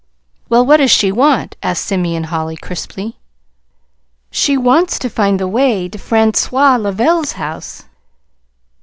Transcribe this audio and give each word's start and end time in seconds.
"Well, 0.49 0.65
what 0.65 0.77
does 0.77 0.89
she 0.89 1.11
want?" 1.11 1.55
asked 1.61 1.85
Simeon 1.85 2.23
Holly 2.23 2.55
crisply. 2.57 3.17
"She 4.31 4.57
wants 4.57 4.97
to 4.97 5.11
find 5.11 5.39
the 5.39 5.47
way 5.47 5.87
to 5.89 5.99
Francois 5.99 6.77
Lavelle's 6.77 7.33
house. 7.33 7.83